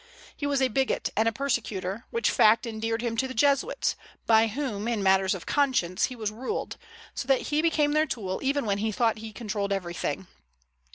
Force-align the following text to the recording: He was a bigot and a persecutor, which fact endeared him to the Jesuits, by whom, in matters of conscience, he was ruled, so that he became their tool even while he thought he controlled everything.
He 0.35 0.47
was 0.47 0.63
a 0.63 0.67
bigot 0.69 1.11
and 1.15 1.27
a 1.27 1.31
persecutor, 1.31 2.07
which 2.09 2.31
fact 2.31 2.65
endeared 2.65 3.03
him 3.03 3.15
to 3.17 3.27
the 3.27 3.35
Jesuits, 3.35 3.95
by 4.25 4.47
whom, 4.47 4.87
in 4.87 5.03
matters 5.03 5.35
of 5.35 5.45
conscience, 5.45 6.05
he 6.05 6.15
was 6.15 6.31
ruled, 6.31 6.77
so 7.13 7.27
that 7.27 7.49
he 7.53 7.61
became 7.61 7.91
their 7.91 8.07
tool 8.07 8.39
even 8.41 8.65
while 8.65 8.77
he 8.77 8.91
thought 8.91 9.19
he 9.19 9.31
controlled 9.31 9.71
everything. 9.71 10.25